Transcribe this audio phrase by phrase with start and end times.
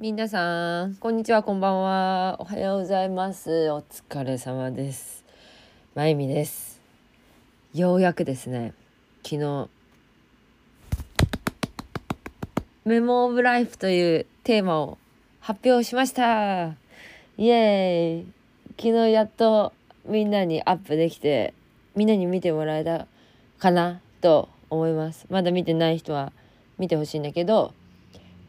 [0.00, 2.36] 皆さん、こんにちは、こんばんは。
[2.38, 3.68] おはようございます。
[3.72, 5.24] お疲れ様です。
[5.96, 6.80] まゆみです。
[7.74, 8.74] ようやくですね、
[9.24, 9.68] 昨日、
[12.84, 14.98] メモオブライフというテーマを
[15.40, 16.76] 発表しました。
[17.36, 18.26] イエーイ。
[18.80, 19.72] 昨日やっと
[20.06, 21.54] みんなにアップできて、
[21.96, 23.08] みんなに見てもらえた
[23.58, 25.26] かなと思います。
[25.28, 26.32] まだ見てない人は
[26.78, 27.74] 見てほしいんだけど、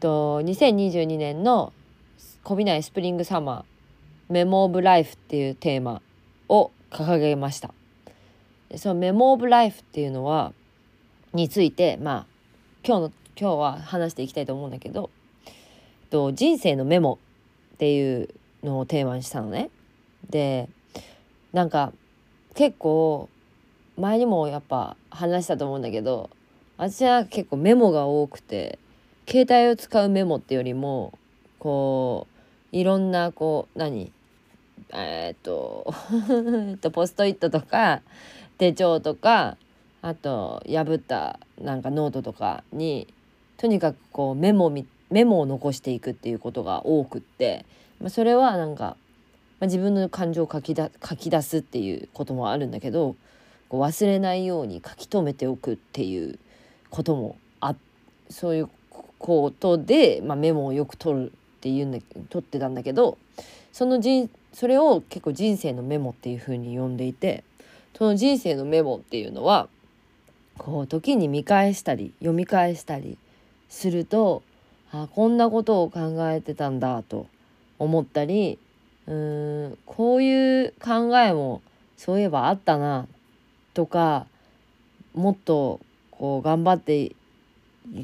[0.00, 1.72] と2022年の
[2.42, 6.00] こびないスプリングサマーメモオブライフっていうテーマ
[6.48, 7.72] を掲げました。
[8.76, 10.52] そのメモオブライフっていうのは
[11.34, 12.26] についてまあ
[12.86, 15.10] 今日の今日は話していきたいと思うんだけど
[16.08, 17.18] と人生のメモ
[17.74, 18.28] っていう
[18.62, 19.70] のをテーマにしたのね。
[20.30, 20.68] で
[21.52, 21.92] なんか
[22.54, 23.28] 結構
[23.98, 26.30] 前にもやっぱ話したと思うんだけど
[26.78, 28.78] 私は結構メモが多くて
[29.30, 31.16] 携帯を使うメモってよりも
[31.60, 32.26] こ
[32.72, 34.10] ういろんなこう何？
[34.92, 38.02] えーっとポストイットとか
[38.58, 39.56] 手帳とか
[40.02, 43.06] あと破ったなんかノートとかに
[43.56, 44.68] とにかくこうメモ
[45.10, 47.64] メモを残していくっていうことが多くって、
[48.00, 48.96] まあ、それはなんか、
[49.60, 53.14] まあ、自分の感情を書きだ書き出すっていうこともあるんだけど
[53.68, 56.40] こう忘れないように書き留めておくっていう
[56.88, 57.76] こともあ
[58.28, 58.70] そういう
[59.20, 61.98] ことで、まあ、メモをよく取るっていうんだ
[62.30, 63.18] 取ってたんだけど
[63.72, 67.44] その人それを結構人生のメモっていう風に呼んでいて
[67.96, 69.68] その人生のメモっていうのは
[70.58, 73.18] こう時に見返したり読み返したり
[73.68, 74.42] すると
[74.90, 77.26] あこんなことを考えてたんだと
[77.78, 78.58] 思ったり
[79.06, 81.62] うーんこういう考えも
[81.96, 83.06] そういえばあったな
[83.74, 84.26] とか
[85.14, 87.12] もっとこう頑張って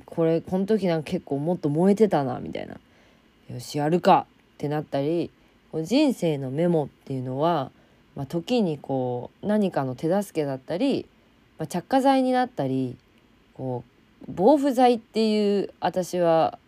[0.05, 2.77] これこの時なんか結構もっと燃えてたなみたいな。
[3.53, 5.31] よしやるかってなったり
[5.73, 7.71] 人生のメモっていうのは、
[8.17, 11.07] まあ、時にこう何かの手助けだったり、
[11.59, 12.97] まあ、着火剤になったり
[13.55, 16.59] こう防腐剤っていう私は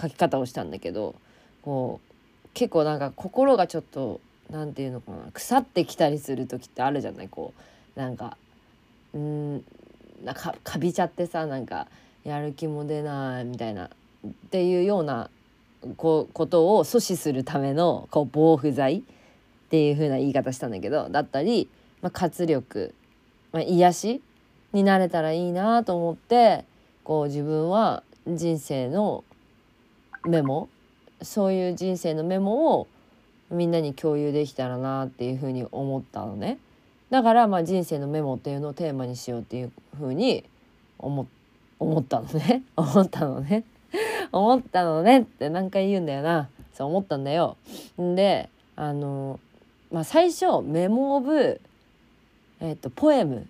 [0.00, 1.14] 書き方をしたんだけど
[1.62, 4.20] こう結構なんか心がちょっと
[4.50, 7.28] 何て言うのかな腐ってきたりする時ってあるじゃない。
[7.28, 7.52] こ
[7.96, 8.36] うなんか
[9.14, 9.64] うん
[10.24, 11.86] なんかかびちゃってさなんか
[12.26, 13.90] やる気も出ないみたいなっ
[14.50, 15.30] ていうような
[15.96, 19.02] こことを阻止するためのこう防腐剤っ
[19.70, 21.68] ていう風な言い方したんだけどだったり、
[22.02, 22.92] まあ、活力、
[23.52, 24.22] まあ、癒し
[24.72, 26.64] になれたらいいなと思って
[27.04, 29.22] こう自分は人生の
[30.24, 30.68] メモ
[31.22, 32.88] そういう人生のメモを
[33.52, 36.58] みんなに共有できたらなっていう風に思ったのね。
[37.10, 40.44] だからまあ人生のメモっていうのをテーマにしようっていう風に
[40.98, 41.26] 思っ
[41.78, 42.62] 思ったのね。
[42.76, 43.64] 思ったのね。
[44.32, 46.48] 思ったのねって何回言うんだよな。
[46.74, 47.56] そう思ったんだよ。
[47.98, 49.40] であの
[49.90, 51.60] まあ最初メモオブ
[52.60, 53.46] えっ、とポエム。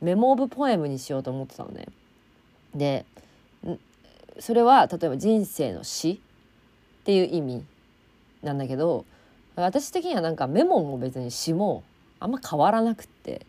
[0.00, 1.86] メモオブポエムにしようと思ってたのね。
[2.74, 3.04] で
[4.38, 6.20] それは例えば人生の詩
[7.00, 7.64] っていう意味
[8.42, 9.06] なんだけど
[9.54, 11.82] 私的にはなんかメモも別に詩も
[12.20, 13.46] あんま変わらなくって。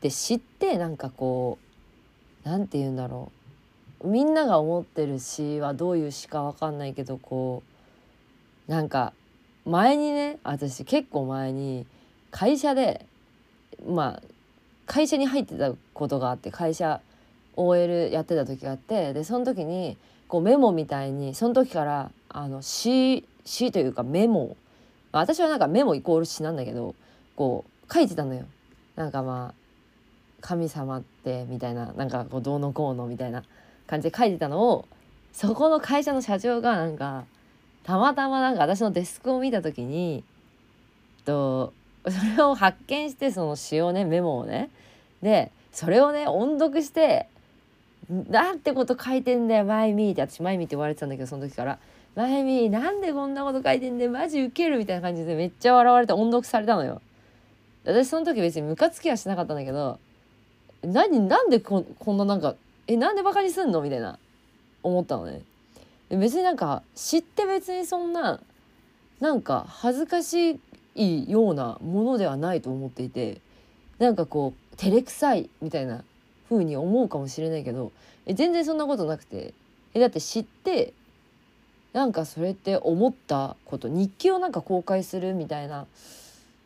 [0.00, 1.58] で詩ってなんかこ
[2.44, 3.37] うなんて言うんだろう。
[4.04, 7.62] みんなが思ってる詩はどういう詩か分かんないけどこ
[8.68, 9.12] うなんか
[9.64, 11.86] 前にね私結構前に
[12.30, 13.04] 会社で
[13.88, 14.22] まあ
[14.86, 17.00] 会社に入ってたことがあって会社
[17.56, 19.96] OL やってた時があってでその時に
[20.28, 24.56] こうメモみたいにその時からあの詩詩というかメモ
[25.10, 26.94] 私はなんかメモイコール詩なんだけど
[27.34, 28.44] こう書いてたのよ。
[28.94, 29.54] なんかまあ
[30.40, 33.42] 神様ってみたいななんかこうどうのこうのみたいな
[33.88, 34.86] 感じで書いてたのを
[35.32, 37.24] そこの会社の社長がなんか
[37.82, 40.22] たまたまなんか私のデスクを見た時に
[41.24, 41.72] と
[42.06, 44.70] それを発見してその詩をねメモをね
[45.22, 47.28] でそれをね音読して
[48.08, 51.78] 「なんてこと書いてんだよマイミー」って私マイミーって言われてたんだけどその時から
[52.14, 57.00] 「マイミーなんでこんなこと書いてんだよマジウケる」みたいな感じでめっちゃ笑われて音読されたのよ。
[57.84, 59.98] 私その時別にムカつきはしなかったんだけど
[60.82, 62.54] 何なんでここんななんか
[62.88, 63.82] えなんでバカにすんの？
[63.82, 64.18] みたいな
[64.82, 65.42] 思ったのね。
[66.10, 68.40] 別になんか知って別にそんな
[69.20, 70.58] なんか恥ずかし
[70.94, 73.40] いようなものではないと思っていて
[73.98, 76.02] なんかこう照れくさいみたいな
[76.48, 77.92] 風に思うかもしれないけど
[78.24, 79.52] え全然そんなことなくて
[79.92, 80.94] えだって知って
[81.92, 85.86] なんかそれって思ったこと日記をなんか公開するみたいな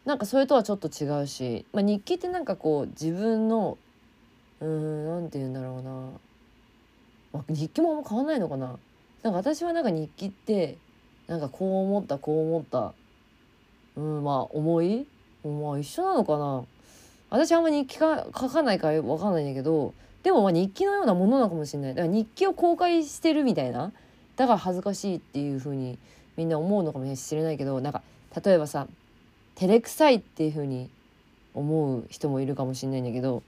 [0.05, 3.77] なんかそれとはちょっと違うし、まあ、日記ってなんかこう自分の
[4.63, 5.91] うーんなんて言うんだろうな、
[7.33, 8.79] まあ、日記もあんま変わんないのかな。
[9.23, 10.79] なんか私はなんか日記って
[11.27, 12.95] なんかこう思ったこう思った。
[13.97, 15.07] うんまあ思い
[15.45, 16.65] まあ一緒なのかな。
[17.31, 21.95] 私あんま日記か書かないから分かんないんだけどでもまあ日記のようなものなのかもしれない。
[21.95, 23.93] だから日記を公開してるみたいな。
[24.37, 25.99] だから恥ずかしいっていう風に
[26.37, 28.03] みんな思うのかもしれないけどなんか
[28.43, 28.87] 例えばさ
[29.57, 30.89] 照れくさいっていう風に
[31.55, 33.43] 思う人もいるかもしれないんだけど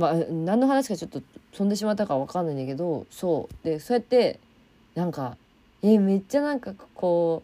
[0.00, 1.20] まあ何の話かちょっと
[1.52, 4.40] 飛んでしまったか分かんないんだけどそうでそうやって
[4.94, 5.36] なんか
[5.82, 7.42] えめっちゃなんかこ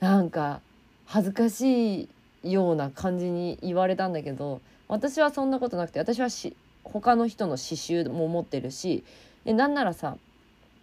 [0.00, 0.60] うなんか
[1.06, 2.08] 恥ずかし
[2.42, 9.04] いような感じに言われたんだけど私はそんなことなくて私はし他の人の刺繍も持ってるし
[9.44, 10.16] でなんならさ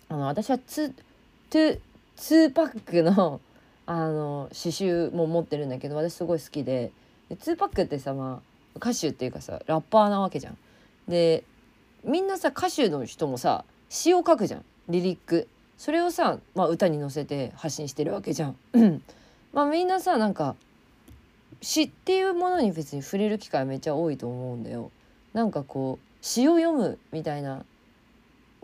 [0.07, 1.79] あの私はツー
[2.17, 3.41] 2パックの
[3.85, 6.91] あの詩集も持ってるんだけど私すごい好きで
[7.29, 10.57] で2パックってさまあ歌手っていうかさラッパーなわけじゃん。
[11.07, 11.43] で
[12.03, 15.47] みんなさ歌手の人もさ詩を書くじゃんリリック。
[15.77, 18.55] それをさ、まあ、歌に乗せて発信してるわけじゃん。
[19.51, 20.55] まあみんなさなんか
[21.61, 24.91] 詩っていうものに別に触れる機会めっちゃ多いと思うんだよ。
[25.33, 27.65] なんかこう詩を読むみたいな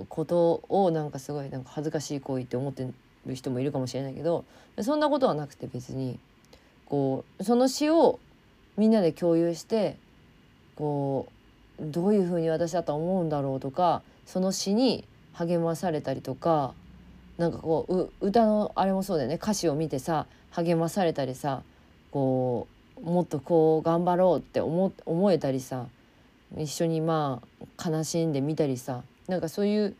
[0.07, 2.87] ことをなんかすごいなんか恥ずかしい行為って思って
[3.25, 4.45] る人もいるかもしれないけど
[4.81, 6.17] そんなことはなくて別に
[6.85, 8.19] こうその詩を
[8.77, 9.97] みんなで共有して
[10.75, 11.40] こう
[11.81, 16.73] どういうふうに私だと思うんだろうとかその詩に励まされたりとか
[17.37, 19.35] なんかこう歌のあれもそうだよね。
[19.35, 21.63] 歌詞を見てさ励まされたりさ
[22.11, 22.67] こ
[22.97, 25.87] うもっとこう頑張ろうって思思えたりさ
[26.57, 27.41] 一緒にま
[27.79, 29.95] あ悲しんでみたりさなんかそういう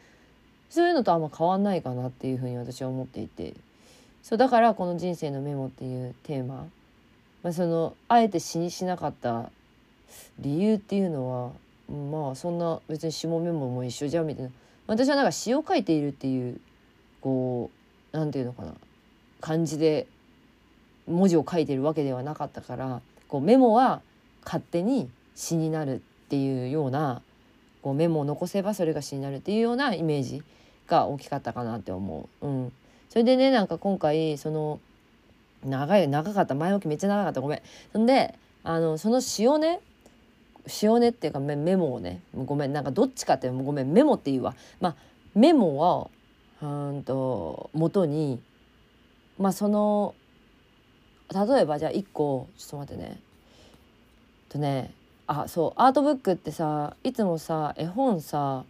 [0.69, 3.53] そういうのとあんま変わんないかなっていうふうに私は思っていて。
[4.23, 6.67] そうだからこの「人生のメモ」っていうテーマ、
[7.43, 9.49] まあ、そのあえて詩にしなかった
[10.39, 11.51] 理由っていうのは
[11.89, 14.51] まあそんな別に詩もメモも一緒じゃんみたいな
[14.87, 16.59] 私はなんか詩を書いているっていう
[17.21, 17.69] こ
[18.13, 18.73] う何て言うのかな
[19.39, 20.07] 感じで
[21.07, 24.01] 文字を書いてるわけではなかったからこうメモは
[24.43, 25.99] 勝手に詩になるっ
[26.29, 27.21] ていうような
[27.81, 30.43] こうメモを残せばそれが詩になるっていうようなイメージ
[30.87, 32.45] が大きかったかなって思う。
[32.45, 32.71] うん、
[33.09, 34.79] それでねなんか今回その
[35.65, 37.61] 長い長かった前置きめっちゃ長かったごめ
[37.95, 37.99] ん。
[37.99, 39.79] んであのその詩をね
[40.71, 42.21] 詩をねっていうかメモをね。
[42.33, 44.55] ごめんなんかどっちかってごめんメモっていうわ。
[44.79, 44.95] まあ
[45.35, 46.09] メモは
[46.61, 48.41] うんと元に
[49.37, 50.15] まあその
[51.33, 53.19] 例えばじゃあ1個ちょっと待ってね。
[54.49, 54.93] とね
[55.27, 58.63] あそうアートブックってさいつもさ絵本さ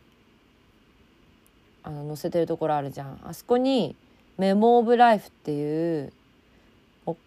[1.83, 3.19] あの載せてるところあるじゃん。
[3.23, 3.95] あそこに
[4.37, 6.13] 「メモ・オブ・ライフ」っていう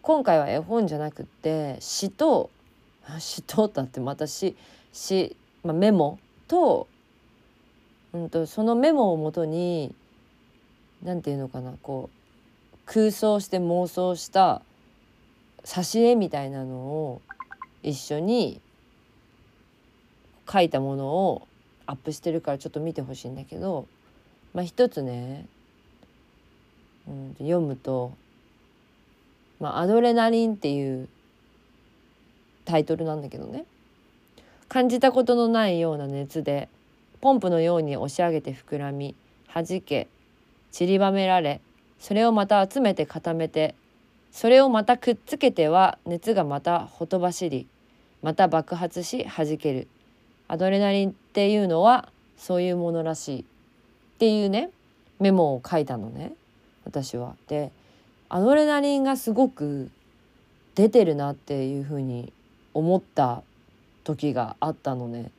[0.01, 2.49] 今回は絵本じゃなくって詩と
[3.19, 4.55] 詩とだってまた詩
[4.91, 6.87] 詩、まあ、メモと,、
[8.13, 9.93] うんと、そのメモをもとに
[11.03, 14.61] 何て言うのかなこう空想して妄想した
[15.63, 17.21] 挿絵みたいなのを
[17.83, 18.61] 一緒に
[20.51, 21.47] 書いたものを
[21.87, 23.87] アップしてるからちょっと見てほしいんだけど、
[24.53, 25.47] まあ、一つね、
[27.07, 28.13] うん、読むと、
[29.59, 31.09] まあ「アドレナリン」っていう
[32.65, 33.65] タイトルなんだけどね。
[34.67, 36.67] 感じたことのないような熱で
[37.21, 39.15] ポンプのように押し上げて膨らみ
[39.53, 40.07] 弾け
[40.71, 41.61] 散りばめられ
[41.99, 43.75] それをまた集めて固めて
[44.31, 47.67] それをまたくっつけては熱がまたほとばしり
[48.21, 49.87] また爆発し弾ける。
[50.47, 53.41] アドレナリンっていうのはそういうものらしい。
[53.41, 53.43] っ
[54.17, 54.69] ていうね
[55.19, 56.33] メモを書いたのね
[56.85, 57.35] 私は。
[57.47, 57.71] で
[58.29, 59.89] アドレナリンがすごく
[60.75, 62.33] 出てるなっていうふうに
[62.75, 63.41] 思った
[64.03, 65.31] 時があったのね。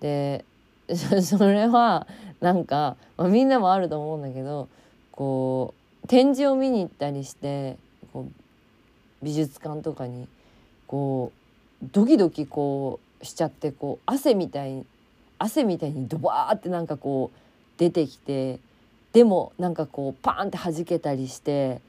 [0.00, 0.44] で
[1.22, 2.06] それは
[2.40, 4.68] なんか、まあ、みんなもあると思うんだけど
[5.12, 5.74] こ
[6.04, 7.76] う展示を見に行ったりして
[8.12, 10.28] こう美術館とかに
[10.86, 11.32] こ
[11.82, 14.84] うドキドキこうしちゃってこう汗みたい
[15.38, 17.38] 汗みたいにドバーってなんかこう
[17.78, 18.60] 出てきて
[19.12, 21.80] でもなんかこうパーンって弾けたりして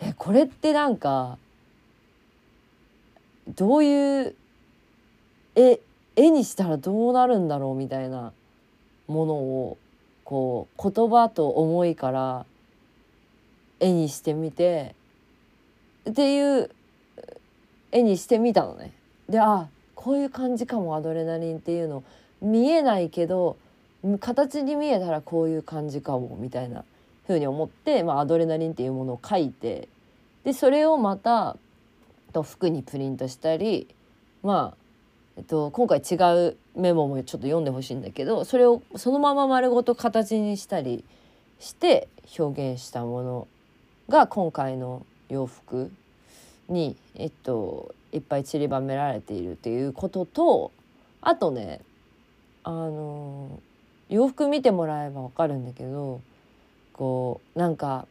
[0.00, 1.38] えこれってなんか
[3.48, 4.34] どういう
[5.54, 5.80] 絵
[6.14, 8.32] 絵にしたらどうなるんだろうみたいな
[9.08, 9.78] ものを
[10.24, 12.46] こう言葉と思いから
[13.80, 14.94] 絵にしてみて
[16.08, 16.70] っていう
[17.90, 18.92] 絵にしてみたのね。
[19.28, 22.02] であこういう感じかもアドレナリンっていうの
[22.40, 23.56] 見えないけど
[24.20, 26.84] 形に見えたらこういう感じかもみたいな
[27.26, 29.88] ふうに思って、まあ、アドレナリンっていうものを書いて
[30.44, 31.56] でそれをまた
[32.32, 33.86] と服にプリントしたり
[34.42, 34.76] まあ、
[35.36, 36.14] えっと、今回違
[36.48, 41.04] うメモもちょっと読んでほしいんだけどそれをそのまま丸ごと形にしたり
[41.60, 42.08] して
[42.38, 43.48] 表現したもの
[44.08, 45.92] が今回の洋服
[46.68, 50.72] に、えっと、いっぱい散りばめられているっていうことと
[51.20, 51.80] あとね
[52.64, 53.60] あの
[54.08, 56.20] 洋服見てもらえば分かるんだけど
[56.92, 58.06] こうなんか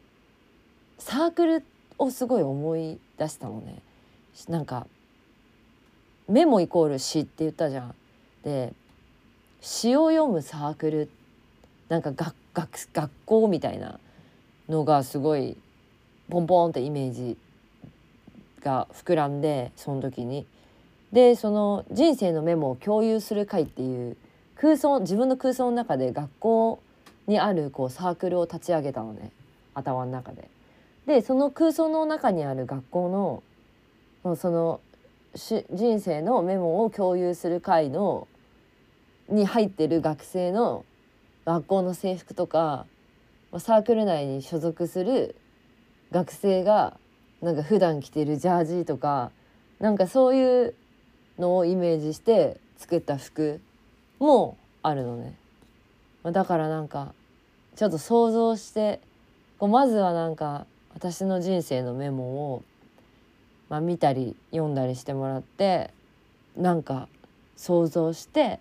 [0.98, 1.64] サークル
[1.98, 3.80] をすごい思い出したのね。
[4.48, 4.86] なんか
[6.28, 7.94] メモイコール詩って言ったじゃん。
[8.42, 8.72] で
[9.60, 11.10] 詩を読むサークル
[11.88, 13.98] なんか学学学校みたいな
[14.68, 15.56] のがすごい
[16.30, 17.36] ポンポンってイメージ
[18.62, 20.46] が膨らんでその時に。
[21.12, 24.16] でその人生のメモを共有する会っていう
[24.56, 26.82] 空想自分の空想の中で学校
[27.26, 29.30] にあるこうサークルを立ち上げたのね
[29.74, 30.48] 頭の中で。
[31.06, 33.42] でその空想の中にある学校の
[34.22, 34.80] もうその
[35.34, 38.28] 人生のメモを共有する会の
[39.28, 40.84] に入ってる学生の
[41.44, 42.86] 学校の制服とか
[43.58, 45.36] サークル内に所属する
[46.10, 46.96] 学生が
[47.40, 49.30] なんか普段着てるジャージとか
[49.80, 50.74] なんかそういう
[51.38, 53.60] のをイメージして作った服
[54.18, 55.34] もあるのね。
[56.24, 57.14] だからなんか
[57.74, 59.00] ちょっと想像して
[59.58, 62.62] こうまずはなんか私の人生のメモを、
[63.72, 65.88] まあ、見たり読んだりしてもらって
[66.58, 67.08] なんか
[67.56, 68.60] 想像して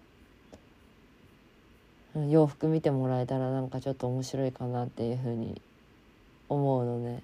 [2.30, 5.62] 洋服見てもらえたらなんかちょっと面白いかなっていうふうに
[6.48, 7.24] 思うのね。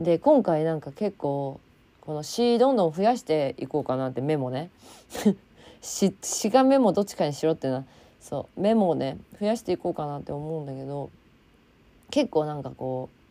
[0.00, 1.60] で今回なんか結構
[2.00, 4.68] この詩どんどん増やしていこうかなってメモね
[5.82, 7.84] 詩詩がメモどっちかにしろってな
[8.20, 11.10] そうメモをね増やしていこうかなって思うんだけど
[12.10, 13.21] 結構なんかこう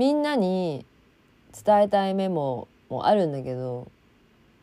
[0.00, 0.86] みんなに
[1.62, 3.86] 伝えたいメモもあるんだけど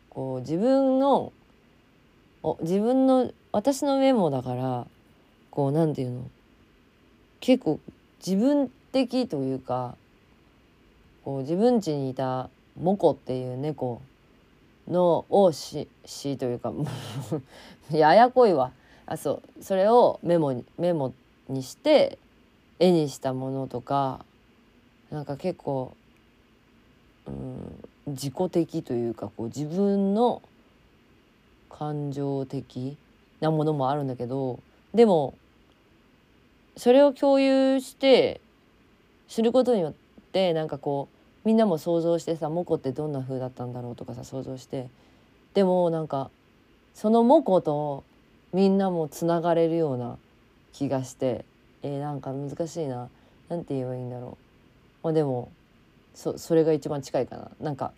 [0.10, 1.32] こう自分の
[2.42, 4.88] お自分の私のメモだから
[5.52, 6.24] こうなんていうの？
[7.40, 7.80] 結構
[8.26, 9.96] 自分的というか
[11.24, 14.02] こう自分家にいたモコっていう猫
[14.88, 16.74] のをししというか
[17.94, 18.72] ややこいわ。
[19.06, 19.64] あそう。
[19.64, 21.14] それをメモにメモ
[21.48, 22.18] にして
[22.80, 24.26] 絵にしたものとか
[25.12, 25.96] なんか結構、
[27.28, 30.42] うん、自己的というかこう自分の
[31.70, 32.98] 感情的
[33.40, 34.60] なものもあるんだけど
[34.94, 35.36] でも
[36.76, 38.42] それを共有して
[39.28, 39.94] することによっ
[40.32, 44.90] てなんかこうみんなも想像してさモコってどんな風だったんだろうとかさ想像して
[45.54, 46.30] でもなんか
[46.94, 48.04] そのモコと
[48.54, 50.18] みんなもつながれるような
[50.74, 51.46] 気がして
[51.84, 53.10] えー、なんか難しいな。
[53.50, 54.47] 何て言えばいいんだろう、
[55.08, 55.54] まあ、でも
[56.14, 57.50] そそれが一番近いかな。
[57.62, 57.94] なんか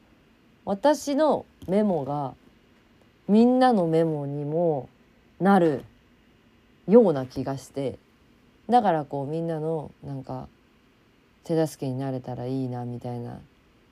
[0.64, 2.36] 私のメモが
[3.28, 4.90] みんなのメモにも
[5.40, 5.84] なる
[6.88, 7.98] ような気がして
[8.70, 10.48] だからこうみんなのなんか
[11.46, 13.40] 手助けになれたらいいなみたいな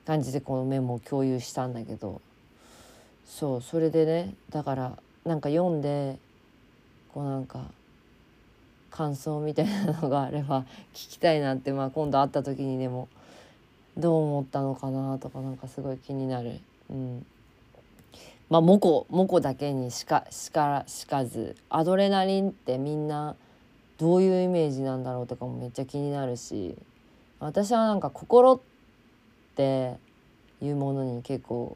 [0.05, 2.21] 感じでこのメモを共有したんだけど。
[3.25, 6.17] そうそれでねだからなんか読んで
[7.13, 7.65] こうなんか
[8.97, 10.61] 感想みたいなのがあれば
[10.95, 13.07] 聞きたいなって、 まあ、今度会った時にでも
[13.95, 16.59] どう思ったのかなとかなんかすごい気になる。
[16.89, 17.25] うん
[18.49, 23.35] まあ、モコモコだけにしかしかしかずアドレナリンってみんな
[23.97, 26.77] どういうイメージなんだろうとかもめっちゃ気になるし
[27.41, 28.59] 私はなんか心っ
[29.57, 29.97] て
[30.61, 31.75] いうものに結構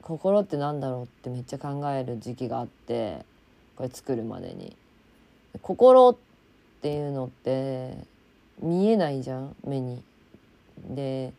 [0.00, 3.26] 心ってなんだろうってめっちゃ考える時期があって
[3.74, 4.76] これ作るまでに。
[5.62, 6.16] 心っ
[6.82, 7.96] ていうのって
[8.60, 10.02] 見えないじゃん目に。
[10.90, 11.32] で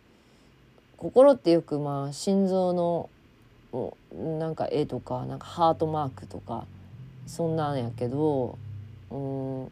[0.98, 3.10] 心ってよくまあ心臓の
[4.40, 6.66] なんか絵とかなんかハートマークとか
[7.28, 8.58] そんなんやけど
[9.12, 9.72] うん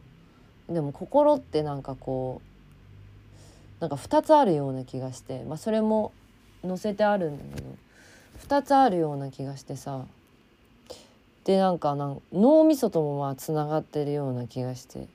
[0.69, 2.41] でも心ってなんかこ
[3.79, 6.11] うなんか2つあるような気がして、まあ、それも
[6.65, 7.67] 載せてあるんだけど
[8.47, 10.05] 2つあるような気がしてさ
[11.45, 15.07] でなんかなん脳みそともまあつながってるような気がして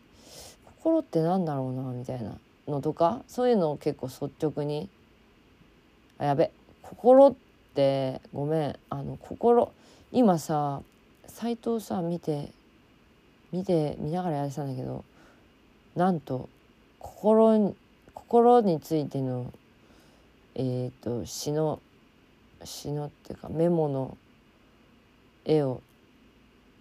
[0.65, 4.89] 心ってなんだろうなみたいなのとかそういうのを結構率直に
[6.19, 7.35] あやべ心っ
[7.75, 9.73] てごめんあの心
[10.13, 10.81] 今さ
[11.27, 12.51] 斎藤さ見て
[13.53, 15.05] 見て見ながらやってたんだけど
[15.97, 16.49] なんと
[17.01, 17.75] 心
[18.15, 19.53] 心についての
[20.55, 20.61] え
[20.97, 21.81] っ、ー、と詩の
[22.65, 24.17] 詩のっていうかメモの
[25.45, 25.83] 絵を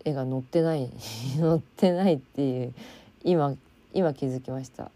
[0.06, 0.90] 絵が載ってない
[1.40, 2.74] 載ってないっていう
[3.24, 3.56] 今
[3.94, 4.92] 今気づきました。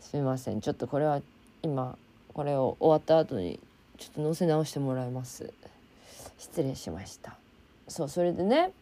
[0.00, 0.60] すみません。
[0.60, 1.20] ちょっとこれは
[1.62, 1.96] 今
[2.32, 3.58] これを終わった後に
[3.98, 5.52] ちょっと載せ直してもらいます。
[6.38, 7.36] 失礼しました。
[7.88, 8.72] そうそれでね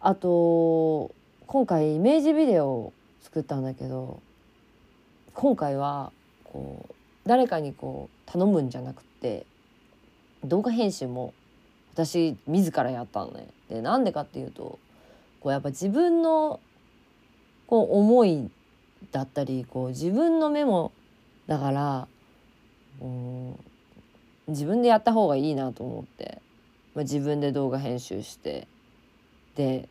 [0.00, 1.10] あと
[1.46, 4.20] 今回イメージビデオを作ったんだけど
[5.34, 6.12] 今回は
[6.44, 6.94] こう
[7.26, 9.46] 誰かにこう頼むんじゃなくて
[10.44, 11.32] 動画編集も
[11.94, 13.46] 私自らやったのね。
[13.70, 14.78] でなんでかっていうと
[15.40, 16.58] こうやっぱ自分の
[17.68, 18.50] こう思い
[19.12, 20.90] だったりこう自分のメモ
[21.46, 22.08] だから
[23.00, 23.58] うん
[24.48, 26.42] 自分でやった方がいいなと思って、
[26.94, 28.66] まあ、自分で動画編集して
[29.54, 29.88] で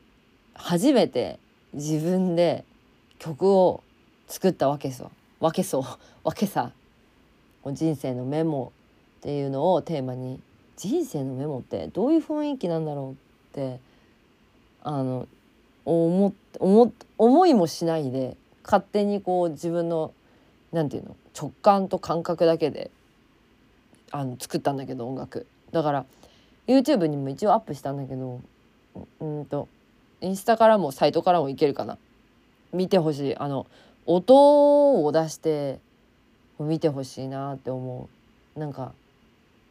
[0.54, 1.40] 初めて
[1.74, 2.66] 自分で
[3.18, 3.82] 曲を
[4.28, 5.06] 作ったわけさ
[5.40, 5.84] わけそう
[6.24, 6.72] わけさ
[7.66, 8.74] 人生のメモ
[9.20, 10.42] っていうのをテーマに
[10.78, 13.16] 人生のメモってどういう雰囲気なんだろうっ
[13.54, 13.80] て
[14.84, 15.28] あの
[15.86, 20.14] 思思思いもしないで勝手にこう自分の
[20.72, 22.90] 何て言うの直感と感覚だけで
[24.12, 25.48] あの作ったんだけど音楽。
[25.72, 26.06] だから
[26.68, 28.42] YouTube にも一応アップしたんだけど
[29.20, 29.68] うんと
[30.22, 31.98] インスタからもサイトからもいけるかな。
[32.72, 33.38] 見てほしい。
[33.38, 33.68] あの
[34.06, 35.80] 音を出して
[36.60, 38.10] 見てほしいなって思
[38.56, 38.60] う。
[38.60, 38.94] なんか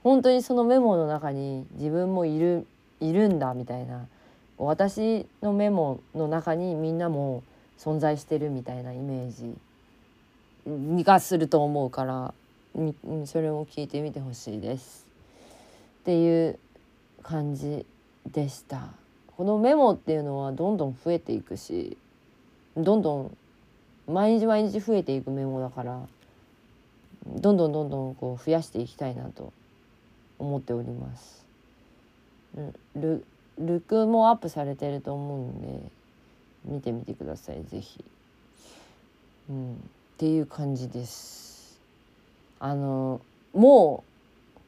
[0.03, 2.67] 本当にそのメモの中に自分もいる
[3.01, 4.07] いるんだみたいな。
[4.59, 7.43] 私のメモの中にみんなも
[7.79, 12.35] 存在してるみたいなイメージがすると思うから
[13.27, 15.07] それも聞いてみてほしいです。
[16.03, 16.59] っていう
[17.23, 17.85] 感じ
[18.31, 18.89] でした。
[19.37, 21.97] このメモっていうのはどんどん増えていくし
[22.77, 23.37] どんどん
[24.07, 26.01] 毎日毎日増えていくメモだから
[27.27, 29.53] どんどんどんどんこう増やしていきたいなと
[30.43, 31.45] 思っております。
[32.97, 33.25] ル
[33.59, 35.83] ルクもアップされてると思うんで
[36.65, 38.05] 見てみてください是非。
[39.51, 39.77] うん、っ
[40.19, 41.81] ていう感じです。
[42.59, 43.21] あの
[43.55, 44.05] も
[44.57, 44.61] う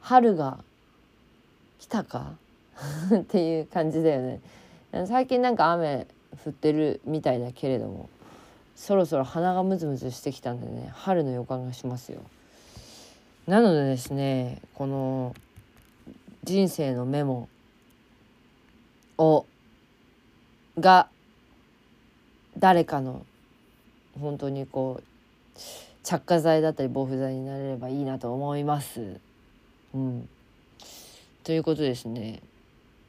[0.00, 0.58] 春が
[1.78, 2.36] 来たか？
[3.14, 4.40] っていう感じだよね。
[5.06, 6.06] 最近なんか雨
[6.44, 8.08] 降ってるみたいだけれども
[8.76, 12.20] そろそろ鼻がムズムズしてきたんでね春の予感がしますよ。
[13.46, 15.34] なのでですねこの
[16.44, 17.48] 人生のメモ
[19.18, 19.46] を
[20.78, 21.08] が
[22.58, 23.24] 誰かの
[24.18, 25.58] 本当にこう
[26.02, 29.20] 着火剤だったり防腐剤になれればいいなと思います。
[29.94, 30.28] うん、
[31.44, 32.40] ということですね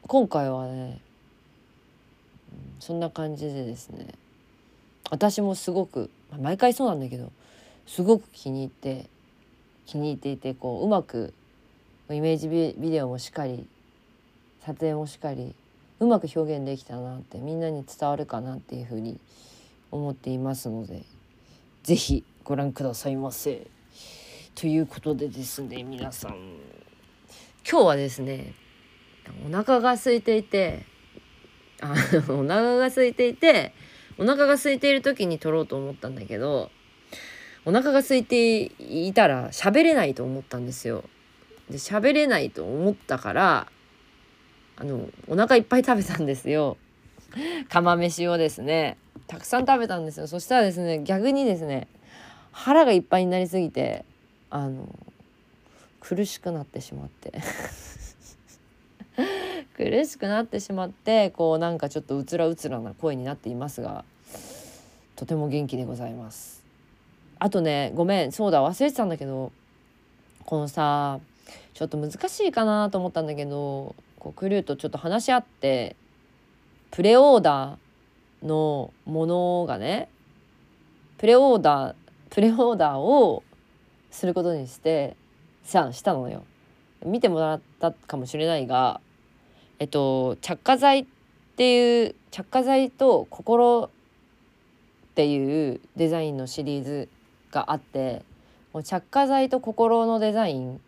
[0.07, 0.99] 今回はね
[2.79, 4.13] そんな感じでですね
[5.09, 7.31] 私もすごく毎回そうなんだけど
[7.87, 9.09] すごく気に入って
[9.85, 11.33] 気に入っていてこううまく
[12.09, 13.67] イメージビデオもしっかり
[14.65, 15.55] 撮影もしっかり
[15.99, 19.19] うまく表現できたなってみんなに伝わるかなっていうふうに
[19.91, 21.03] 思っていますので
[21.83, 23.67] 是非ご覧くださいませ。
[24.55, 26.31] ということでですね皆さん
[27.69, 28.53] 今日はですね
[29.45, 30.85] お腹が空いていて
[31.81, 31.93] あ
[32.29, 33.73] お腹が空いていて
[34.17, 36.71] お腹が空いている時に撮ろうと思ったんだけど
[37.65, 41.03] お腹が空いていたら喋れないと思ったんですよ。
[41.69, 43.67] で喋れないと思ったから
[44.77, 46.77] あのお腹いっぱい食べたんですよ。
[47.69, 48.97] 釜飯をですね
[49.27, 51.87] たくさん食べたんですよそしたらですね逆にですね
[52.51, 54.05] 腹がいっぱいになりすぎて
[54.49, 54.87] あの
[55.99, 57.33] 苦しくなってしまって
[59.75, 64.05] 苦しくなってしまってこうなんかちょっとうつらうつらな声になっていますが
[65.15, 66.64] とても元気でございます。
[67.39, 69.51] あとねごめんそうだ忘れてたんだけど
[70.45, 71.19] このさ
[71.73, 75.95] ちょっと難しいかなと思ったんだけどこうクルーとちょっと話し合って
[76.91, 80.09] プレオーダーのものがね
[81.17, 81.95] プレオーダー
[82.29, 83.43] プレオーダーを
[84.11, 85.15] することにして
[85.63, 86.43] さしたのよ。
[87.05, 88.99] 見てもらったかもしれないが
[89.79, 91.05] えっと着火剤っ
[91.55, 93.89] ていう着火剤と心
[95.11, 97.09] っていうデザインのシリーズ
[97.55, 98.21] があって
[98.73, 100.81] もう着火剤と心のデザイン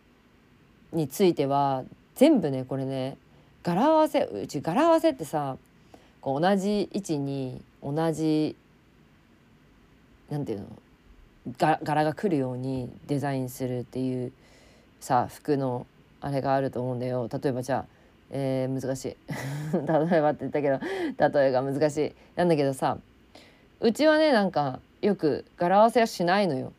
[0.92, 1.84] については
[2.16, 3.18] 全部ねこれね
[3.64, 5.58] 柄合わせうち柄合わせってさ
[6.20, 8.58] こう同じ位置に同じ
[10.30, 10.66] なんていうの
[11.58, 14.34] 柄が来るようにデザインするっていう
[15.00, 15.88] さ服の
[16.20, 17.30] あれがあると思うんだよ。
[17.32, 17.86] 例えばじゃあ、
[18.32, 19.16] えー、難しい。
[20.12, 22.14] 例えばって言ったけど例えが難しい。
[22.36, 22.98] なんだけどさ
[23.80, 26.74] うちはねなんかよく柄合わせはしないのよ。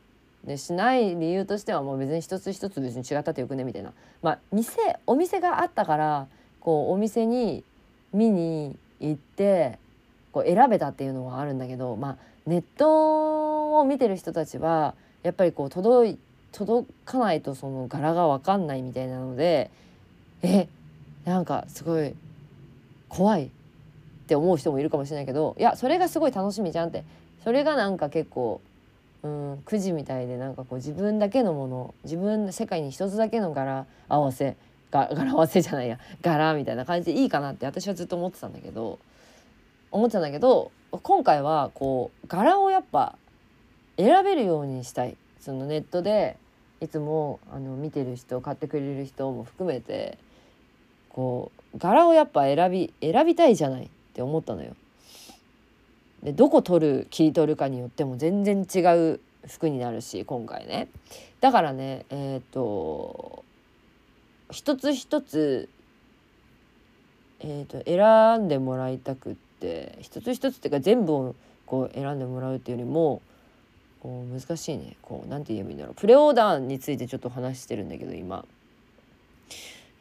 [0.45, 3.93] でしない理由としてはもう別に一つ一つ別に違ったってよくねみたいな。
[4.23, 6.27] まあ店お店があったから
[6.61, 7.65] こうお店に
[8.13, 9.79] 見に行って
[10.33, 16.19] こう選べたっていうのはあるんだけど、まあ、ネットを見てる人たちはやっぱりこう届い
[16.53, 19.71] 届かないとその柄が分かんないみたいなので
[20.43, 20.69] え
[21.25, 22.15] なんかすごい
[23.09, 23.49] 怖いっ
[24.29, 27.05] て思う人もいるかもしれないけどいやそれがすごい楽しみじゃんって
[27.45, 28.61] それがなんか結構
[29.23, 34.57] うんくじみたいでなんかこう自分だけのもの自分世界に一つだけの柄合わせ
[34.91, 38.99] が柄合わせじゃないや柄みたいな感じでいいかなって私はずっと思ってたんだけど
[39.91, 43.17] 思ってたんだけど今回はこう柄をやっぱ
[43.97, 46.37] 選べるようにしたいそのネットで
[46.81, 50.19] いつもあの見てる人買ってくれる人も含めて
[51.09, 54.77] こう柄をやっぱ選び選びたいじゃないって思ったのよ。
[56.23, 60.89] でどこ取る切り取るかによっても全然違う服になるし今回ね。
[61.41, 63.45] だからねえっ、ー、と
[64.51, 65.69] 一つ一つ、
[67.41, 71.35] えーと、選んでもらいたくって一つ一つっていうか全部を
[71.67, 73.21] こう選んでもらうっていうよりも
[74.01, 74.97] こう難しいね。
[75.03, 75.95] こうなんて言えばいいんだろう。
[75.95, 78.45] プレオーダーについてちょっと話してるんだけど今。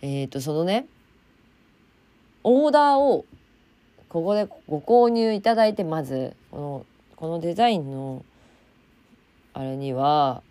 [0.01, 0.87] えっ、ー、とそのね
[2.43, 3.25] オーダーを
[4.09, 8.23] ここでご購入いただいてまずこのこのデザインの
[9.53, 10.43] あれには、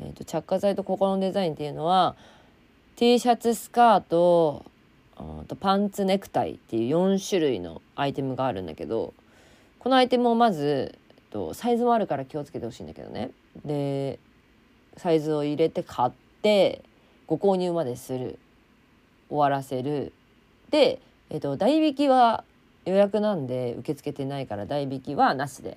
[0.00, 2.16] えーと、着火剤とここのデザインっていうのは
[2.96, 4.64] T シャツスカート
[5.46, 9.14] とパンツネクタイっていう4種類のアイテムがあるんだけど
[9.78, 10.98] このアイテムをまず
[11.30, 13.30] とサイズもあるから気をつけてほしいんだけどね。
[13.64, 14.18] で
[14.96, 16.82] サイズを入れて買って
[17.26, 18.38] ご購入までする。
[19.28, 20.12] 終わらせる。
[20.70, 22.44] で、えーと代引きは
[22.84, 25.76] 予約なんで受け付けてないから代引きはなしで。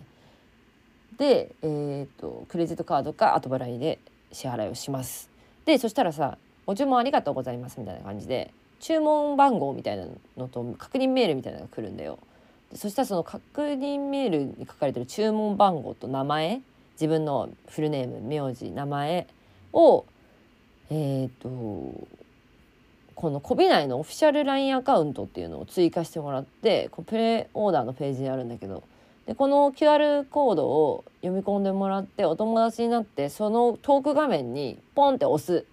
[1.18, 4.00] で、えーと、クレジットカードか後払いで
[4.32, 5.30] 支払いをします。
[5.66, 10.06] でそしたらさ「ご注文ありがとうございます」みたいな感じで注文番号みたいな
[10.38, 12.20] のと確認メールみたいなのが来るんだよ。
[12.74, 16.62] そしたらその確認メールに書かれてる注文番号と名前
[16.94, 19.28] 自分のフルネーム名字名前
[19.72, 20.06] を
[20.90, 21.50] えっ、と
[23.18, 28.84] このコビ内のオフィシャル LINE アカウントっていうのを追加してもらってこうプレイオーダーのページにあるんだけど
[29.26, 35.66] でこの QR コードを読み込んでもらってお友達になってそのトーク画面にポンって押す。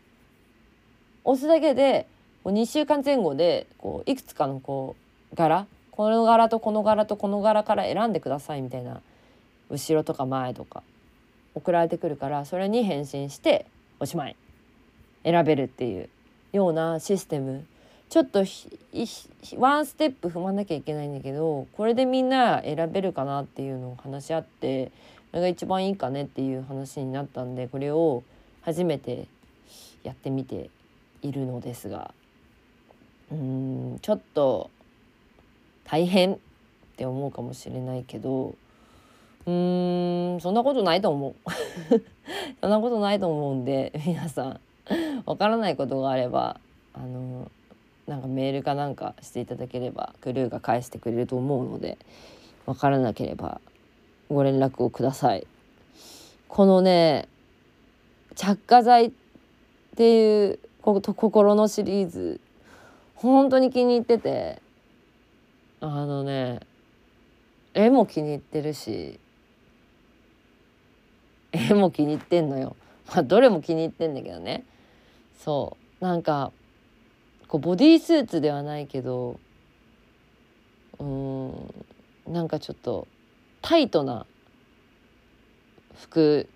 [1.24, 2.06] 押すだけで
[2.42, 4.96] こう2週間前後でこういくつかのこ
[5.30, 9.02] う柄この柄とこの柄とこの柄から選んでくださいみたいな
[9.68, 10.82] 後ろとか前とか
[11.54, 13.66] 送られてくるからそれに返信して
[14.00, 14.36] おしまい。
[15.24, 16.08] 選べるっていう。
[16.54, 17.66] ようなシステム。
[18.08, 18.44] ちょっと
[19.58, 24.92] ワンステップ踏まなきゃいけないんだけどこれでみんな選べるかなっていうのを話し合って
[25.32, 28.22] これが一番いいかねっていう話になったんでこれを
[28.62, 29.26] 初めて
[30.04, 30.70] やってみて
[31.22, 32.14] いるのですが。
[33.32, 34.70] うんちょっと
[35.84, 36.38] 大変っ
[36.96, 38.54] て思うかもしれないけど
[39.46, 41.34] うーんそんなことないと思う。
[42.60, 44.60] そんなことないと思うんで皆さん。
[45.26, 46.60] わからないことがあれば
[46.92, 47.50] あの
[48.06, 51.98] なんかメールかなんかしていただければクルーが返してくれると思うので
[52.66, 53.60] わからなければ
[54.28, 55.46] ご連絡をください。
[56.48, 57.28] このね
[58.36, 59.12] 着火剤っ
[59.96, 62.40] ていう心のシリーズ
[63.14, 64.60] 本当に気に入ってて
[65.80, 66.60] あのね
[67.74, 69.18] 絵も気に入ってるし
[71.52, 72.76] 絵も気に入ってんのよ。
[73.08, 74.64] まあどれも気に入ってんだけどね。
[75.38, 76.04] そう。
[76.04, 76.52] なんか
[77.48, 79.38] こうボディースーツではないけど
[80.98, 81.52] うん
[82.26, 83.06] なんかちょっと
[83.62, 84.26] タイトな
[86.02, 86.48] 服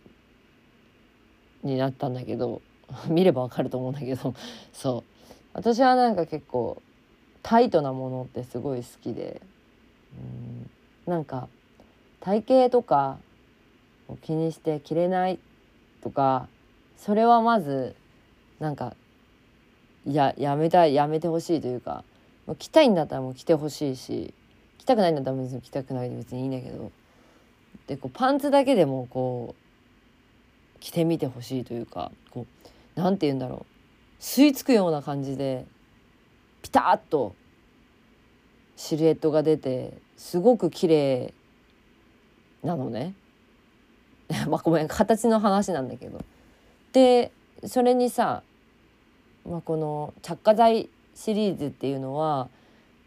[1.62, 2.62] になったんだけど
[3.08, 4.34] 見ればわかると思うんだけど
[4.72, 5.04] そう。
[5.54, 6.82] 私はなんか結構
[7.42, 9.40] タイトなものってすごい好きで
[10.16, 10.70] うん
[11.06, 11.48] なんか
[12.20, 13.18] 体型とか
[14.08, 15.38] を気にして着れない
[16.02, 16.48] とか
[16.96, 17.94] それはまず
[18.58, 18.94] なんか
[20.06, 22.04] ややめたいやめてほしいというか
[22.46, 24.34] もう着たいんだったらもう着てほしいし
[24.78, 26.90] 着たくないんだったら別に着たくないで別にいいんだけど
[27.86, 29.54] でこうパンツだけでもこ
[30.76, 32.46] う着てみてほしいというかこ
[32.96, 33.66] うなんて言うんだろ
[34.18, 35.66] う吸い付くような感じで
[36.62, 37.34] ピタッと
[38.76, 41.34] シルエットが出てすごく綺麗
[42.62, 43.14] なのね。
[44.48, 46.20] まあごめん形の話なんだけど。
[46.92, 47.32] で
[47.66, 48.42] それにさ、
[49.48, 52.48] まあ、この着火剤シリーズっていうのは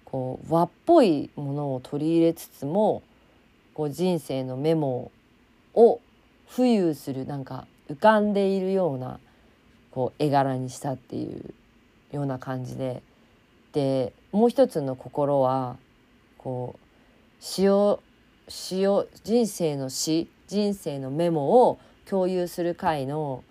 [0.06, 3.02] こう和っぽいものを取り入れつつも
[3.74, 5.12] こう人生のメモ
[5.74, 6.02] を
[6.50, 9.20] 浮遊するなんか浮かんでいるような
[9.92, 11.54] こう絵柄にしたっていう
[12.12, 13.02] ような感じで
[13.72, 15.78] でもう一つの心は
[16.38, 18.02] こう詩を
[18.50, 23.42] 詩を人生の詩人生のメモを共有する会の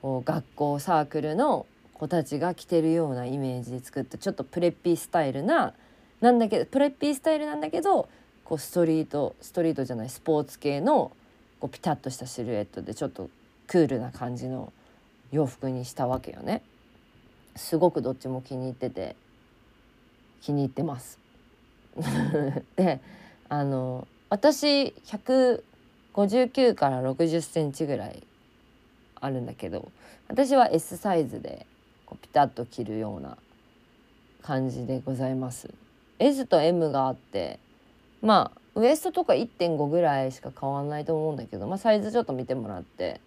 [0.00, 5.74] こう学校サークルの子たちが着てるようなイメージで作ったちょっとプレッピースタイルな
[6.20, 8.08] なんだけどプレッピースタイルなんだけど
[8.44, 11.10] こうストリートストリートじゃないスポーツ系の
[11.58, 13.28] こうピタッとしたシルエットでちょっと
[13.66, 14.72] クールな感じの
[15.32, 16.62] 洋服にしたわけよね。
[17.56, 19.16] すごくどっちも気に入ってて
[20.42, 21.18] 気に入ってます。
[22.76, 23.00] で
[23.48, 24.94] あの私
[26.14, 28.22] 59から60センチぐらい
[29.20, 29.90] あるんだけど
[30.28, 31.66] 私は S サイズで
[32.06, 33.36] こうピタッと着るような
[34.42, 35.72] 感じでございます。
[36.18, 37.58] S と M があって
[38.22, 43.20] まあウエストとか1.5ぐらいしか変わんないと思うんだけど、まあ、サイズちょっと見てもらって、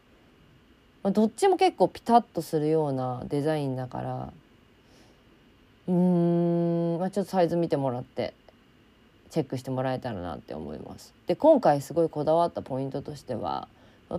[1.03, 4.33] まあ、どっちも結構ピタッとするようなデザインだから
[5.87, 5.93] うー
[6.97, 8.33] ん、まあ、ちょっとサイズ見てもらって
[9.29, 11.13] チェックしてもらえたらなって思います。
[11.27, 13.67] で今回すごいこだわったポイントとしては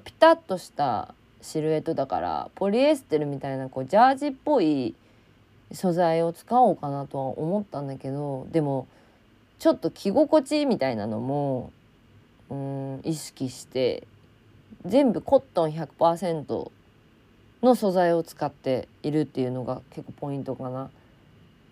[0.05, 4.94] ピタッとしたシルエットだからポリエステルみたいなこうジャージっぽい
[5.73, 8.87] 素材を使おうかなとは思ったんだけどでも
[9.59, 11.73] ちょっと着心地みたいなのも
[12.51, 14.07] うん意識して
[14.85, 16.71] 全部コットン100%
[17.62, 20.90] の素材を使っているっていうのが結構ポイントかな。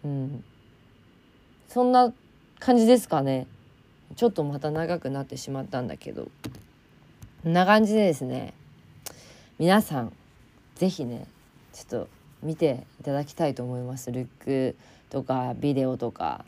[0.04, 0.44] うん、
[1.68, 2.12] そんな
[2.58, 3.46] 感じですかね。
[4.14, 6.28] ちょっとまた長くなってしまったんだけど。
[7.42, 8.54] こんな感じでですね。
[9.58, 10.12] 皆さん
[10.74, 11.26] 是非ね
[11.72, 12.08] ちょっと
[12.42, 14.10] 見ていただきたいと思います。
[14.12, 14.76] ルック
[15.10, 16.44] とかビデオとか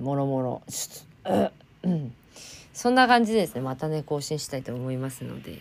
[0.00, 0.62] もろもろ。
[2.72, 5.60] そんな感じでですねまたね更新したいと思いますので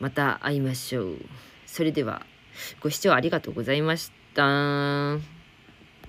[0.00, 1.16] また会いましょう。
[1.66, 2.24] それでは
[2.80, 5.35] ご視聴ありがとうございました。